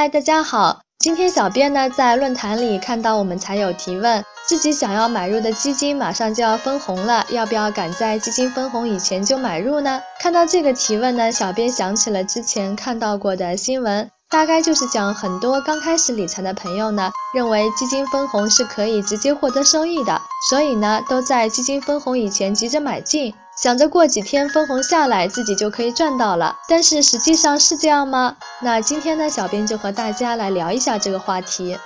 [0.00, 0.80] 嗨，大家好！
[0.98, 10.00] 今天小编呢在论坛里看到我们才有提问，自己想要买入的基金马上就要分红了，要不要赶在基金分红以前就买入呢？
[10.18, 23.34] 看到这个提问呢，小编想起了之前看到过的新闻，大概就是讲很多刚开始理财的朋友呢，认为基金分红是可以直接获得收益的，所以呢都在基金分红以前急着买进。
[23.60, 28.36] 想着过几天分红下来，自己就可以赚到了，但是实际上是这样吗？
[28.62, 31.78] 那今天呢，小编就和大家来聊一下这个话题。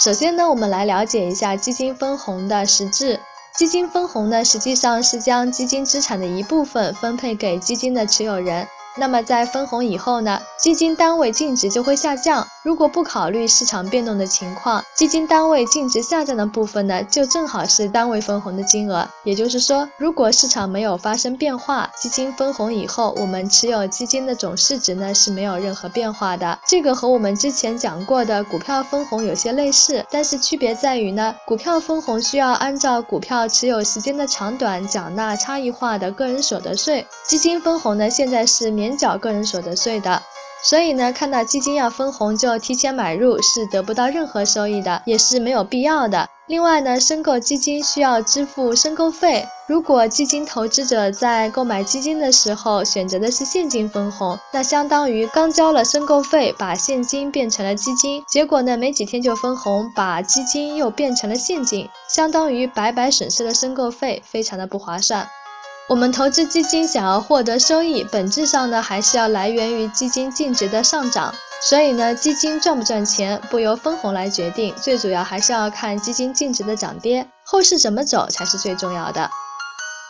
[0.00, 3.20] 首先呢，我们来了解一下基金分红的实质。
[3.54, 8.66] 基金分红呢，实际上是将基金资产的一部分分配给基金的持有人。
[8.96, 12.46] 那么在分红以后呢，基金单位净值就会下降。
[12.62, 19.08] 如果不考虑市场变动的情况，基金单位净值下降的部分呢，就正好是单位分红的金额。
[19.24, 26.58] 也就是说，如果市场没有发生变化，基金分红以后，我们持有基金的总市值呢是没有任何变化的。
[26.66, 40.22] 这个和我们之前讲过的股票分红有些类似，但是区别在于呢，股票分红需要按照股票持有时间的长短缴纳差异化的个人所得税，基金分红呢现在是免缴个人所得税的。
[40.62, 46.28] 所以呢，看到基金要分红就提前买入是得不到任何收益的，也是没有必要的。
[46.48, 49.46] 另外呢，申购基金需要支付申购费。
[49.66, 65.26] 如果基金投资者在购买基金的时候选择的是现金分红，那相当于刚交了申购费，把现金变成了基金，结果呢没几天就分红，把基金又变成了现金，相当于白白损失了申购费，非常的不划算。
[65.90, 71.34] 我们投资基金想要获得收益，本质上呢还是要来源于基金净值的上涨。
[71.68, 79.28] 所以呢，基金赚不赚钱不由分红来决定，最主要还是要看基金净值的涨跌，后市怎么走才是最重要的。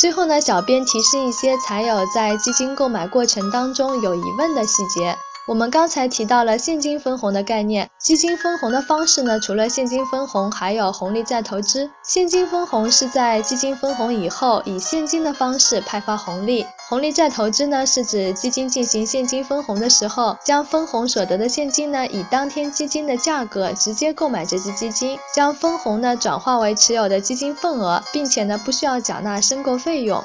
[0.00, 5.14] 最后呢，小编提示一些财友在基金购买过程当中有疑问的细节。
[5.48, 11.88] 我们刚才提到了现金分红的概念，基金分红的方式呢，除了现金分红，还有红利再投资。
[12.02, 16.66] 现金分红是在基金分红以后，以现金的方式派发红利。
[16.88, 30.24] 红利再投资呢，是指基金进行现金分红的时候，将分红所得的现金呢，以当天基金的价格直接购买这只基金，将分红呢转化为持有的基金份额，并且呢不需要缴纳申购费用。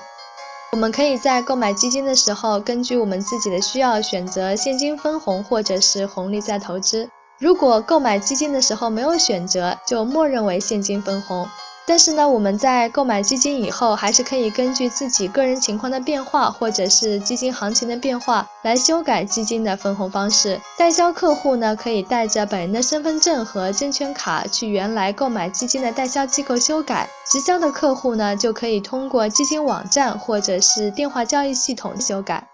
[0.74, 7.10] 我们可以在购买基金的时候，根据我们自己的需要选择现金分红或者是红利再投资。
[7.40, 11.46] 如果购买基金的时候没有选择，就默认为现金分红。
[11.86, 20.62] 但是呢，我们在购买基金以后，还是可以根据自己个人情况的变化，或者是基金行情的变化，来修改基金的分红方式。
[20.78, 27.10] 代销客户呢，可以带着本人的身份证和证券卡去原来购买基金的代销机构修改。
[27.30, 32.51] 直销的客户呢，就可以通过基金网站或者是电话交易系统修改。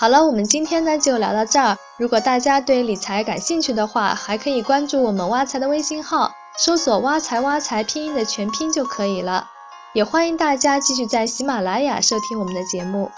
[0.00, 1.76] 好了，我们今天呢就聊到这儿。
[1.96, 6.30] 如果大家对理财感兴趣的话，还可以关注我们挖财的微信号。
[6.56, 9.48] 搜索“挖财挖财”拼音的全拼就可以了，
[9.94, 13.10] 也欢迎大家继续在喜马拉雅收听我们的节目。